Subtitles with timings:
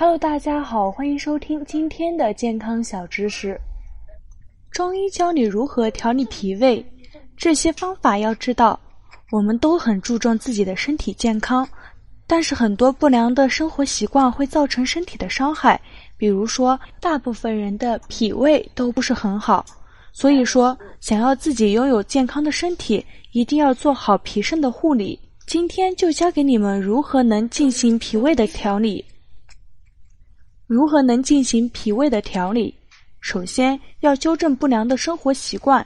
[0.00, 3.60] Hello，大家好，欢迎收听今天的健康小知识。
[4.70, 6.82] 中医教你如何调理脾胃，
[7.36, 8.80] 这些方法要知道。
[9.30, 11.68] 我们都很注重自己的身体健康，
[12.26, 15.78] 但是很多不良的生活习惯会造成身体的伤害。
[16.16, 19.62] 比如说，大部分人的脾胃都不是很好，
[20.14, 25.20] 所以说，想要自己拥有健康的身体，一定要做好脾肾的护理。
[25.46, 29.04] 今天就教给你们如何能进行脾胃的调理。
[30.70, 32.72] 如何能进行脾胃的调理？
[33.18, 35.84] 首先要纠正不良的生活习惯，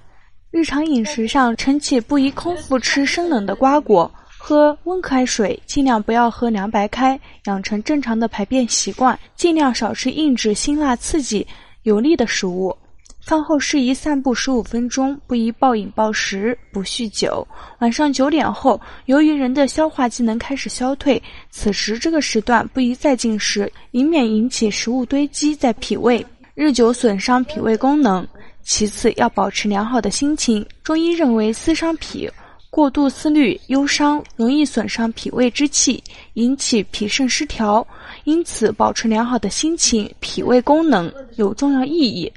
[0.50, 11.46] 日常饮食上，晨起不宜空腹吃生冷的瓜果，喝温开水，尽量不要喝凉白开，养成正常的排便习惯，尽量少吃硬质、辛辣、刺激、
[11.84, 12.76] 油腻的食物。
[13.24, 17.46] 饭后适宜散步十五分钟，不宜暴饮暴食，不酗酒。
[17.78, 26.24] 晚上九点后，由于人的消化机能开始消退，此时这个时段不宜再进食，以免引起食物堆积在脾胃，
[26.54, 28.26] 日久损伤脾胃功能。
[28.62, 30.64] 其次，要保持良好的心情。
[30.82, 32.30] 中医认为，思伤脾，
[32.68, 37.86] 过度思虑、忧伤，容易损伤脾胃之气，引起脾肾失调。
[38.24, 42.30] 因此，保持良好的心情，脾胃功能有重要意义。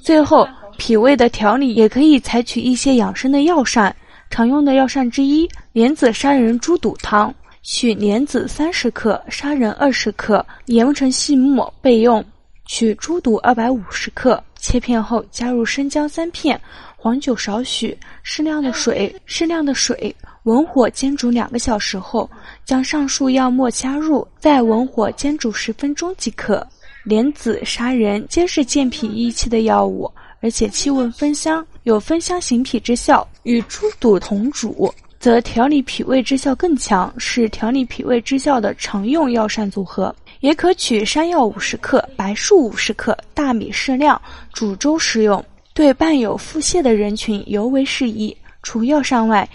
[0.00, 3.94] 最后，脾胃的调理也可以采取一些养生的药膳，
[4.30, 12.24] 常用的药膳之一莲子砂仁猪肚汤，取莲子三十克，砂仁二十克，研成细末备用。
[12.64, 16.60] 取猪肚二百五十克，切片后加入生姜三片，
[16.96, 22.30] 黄酒少许，适量的水，适量的水，文火煎煮两个小时后，
[22.66, 26.66] 将上述药末加入，再文火煎煮十分钟即可。
[27.08, 33.26] 莲子、砂仁皆是健脾益气的药物，而且气味芬香，有芬香行脾之效。
[33.44, 40.14] 与猪肚同煮，则调理脾胃之效更强，是调理脾胃之效的常用药膳组合。
[40.40, 44.20] 也可取山药五十克、白术五十克、大米适量
[44.52, 45.42] 煮粥食用，
[45.72, 48.36] 对伴有腹泻的人群尤为适宜。
[48.62, 49.48] 除药膳外，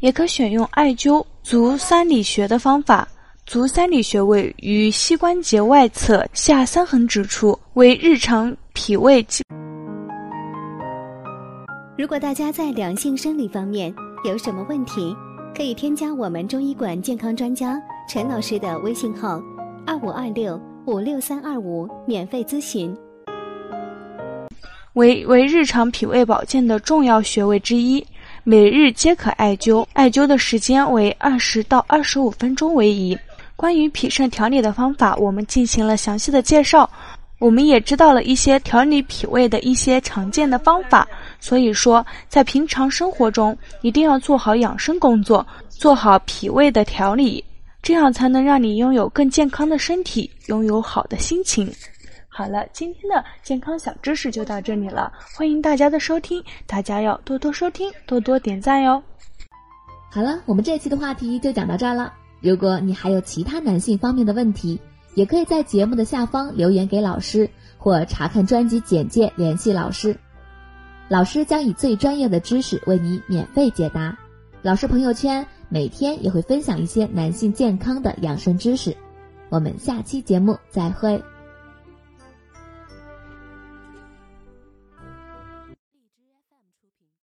[0.00, 3.08] 也可选用艾灸足三里穴的方法。
[3.48, 9.26] 足三里穴位于膝关节外侧下三横指处，为日常脾胃。
[11.96, 13.92] 如果大家在两性生理方面
[14.22, 15.16] 有什么问题，
[15.56, 19.42] 可以添加我们中医馆健康专家陈老师的微信号：
[19.86, 22.94] 二五二六五六三二五，免费咨询。
[24.92, 28.06] 为为日常脾胃保健的重要穴位之一，
[28.44, 33.16] 每日皆可艾灸，艾灸的时间为二十到二十五分钟为宜。
[33.58, 36.88] 关于脾肾调理的方法，我们进行了详细的介绍，
[37.40, 41.08] 我们也知道了一些调理脾胃的一些常见的方法。
[41.40, 47.44] 所以说，在平常生活中一定要做好养生工作，做好脾胃的调理，
[47.82, 51.68] 这样才能让你拥有更健康的身体，拥有好的心情。
[52.28, 59.02] 好了，今天的健康小知识就到这里了，欢迎大家的收听，大家要多多收听，多多点赞哟。
[60.12, 62.14] 好了，我们这期的话题就讲到这儿了。
[62.40, 64.80] 如果你还有其他男性方面的问题，
[65.14, 70.16] 也可以在节目的下方留言给老师，或查看专辑简介联系老师。
[71.08, 74.16] 老师将以最专业的知识为你免费解答。
[74.62, 78.96] 老师朋友圈每天也会分享一些男性健康的养生知识。
[79.48, 81.22] 我们下期节目再会。